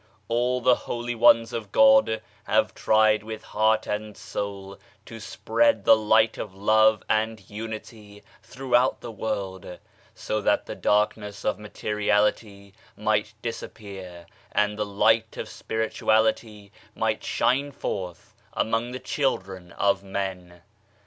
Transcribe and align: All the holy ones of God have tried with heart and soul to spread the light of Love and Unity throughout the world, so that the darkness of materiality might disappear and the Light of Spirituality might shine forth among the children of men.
All 0.29 0.61
the 0.61 0.73
holy 0.73 1.13
ones 1.13 1.53
of 1.53 1.71
God 1.71 2.23
have 2.45 2.73
tried 2.73 3.21
with 3.21 3.43
heart 3.43 3.85
and 3.85 4.17
soul 4.17 4.79
to 5.05 5.19
spread 5.19 5.85
the 5.85 5.95
light 5.95 6.39
of 6.39 6.55
Love 6.55 7.03
and 7.07 7.47
Unity 7.47 8.23
throughout 8.41 8.99
the 9.01 9.11
world, 9.11 9.77
so 10.15 10.41
that 10.41 10.65
the 10.65 10.73
darkness 10.73 11.45
of 11.45 11.59
materiality 11.59 12.73
might 12.97 13.35
disappear 13.43 14.25
and 14.51 14.75
the 14.75 14.87
Light 14.87 15.37
of 15.37 15.47
Spirituality 15.47 16.71
might 16.95 17.23
shine 17.23 17.71
forth 17.71 18.33
among 18.53 18.93
the 18.93 18.99
children 18.99 19.71
of 19.73 20.01
men. 20.01 20.61